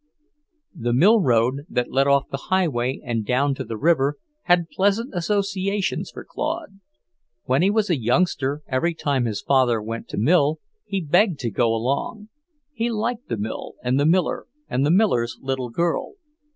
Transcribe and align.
The 0.73 0.93
mill 0.93 1.21
road, 1.21 1.57
that 1.69 1.91
led 1.91 2.07
off 2.07 2.27
the 2.31 2.45
highway 2.49 2.99
and 3.05 3.23
down 3.23 3.53
to 3.53 3.63
the 3.63 3.77
river, 3.77 4.15
had 4.45 4.67
pleasant 4.75 5.13
associations 5.13 6.09
for 6.09 6.25
Claude. 6.27 6.79
When 7.43 7.61
he 7.61 7.69
was 7.69 7.87
a 7.91 7.99
youngster, 8.01 8.63
every 8.65 8.95
time 8.95 9.25
his 9.25 9.43
father 9.43 9.79
went 9.79 10.07
to 10.07 10.17
mill, 10.17 10.57
he 10.87 11.01
begged 11.01 11.37
to 11.41 11.51
go 11.51 11.67
along. 11.67 12.29
He 12.73 12.89
liked 12.89 13.29
the 13.29 13.37
mill 13.37 13.75
and 13.83 13.99
the 13.99 14.07
miller 14.07 14.47
and 14.67 14.83
the 14.83 14.89
miller's 14.89 15.37
little 15.39 15.69
girl. 15.69 16.13